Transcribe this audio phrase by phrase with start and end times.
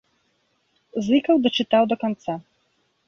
[1.07, 2.33] Зыкаў дачытаў да канца.